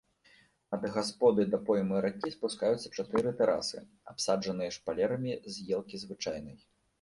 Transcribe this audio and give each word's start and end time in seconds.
Ад 0.75 0.85
гасподы 0.93 1.43
да 1.55 1.59
поймы 1.67 1.99
ракі 2.05 2.31
спускаюцца 2.35 2.87
чатыры 3.03 3.35
тэрасы, 3.43 3.79
абсаджаныя 4.13 4.75
шпалерамі 4.79 5.37
з 5.53 5.69
елкі 5.79 5.95
звычайнай. 6.07 6.57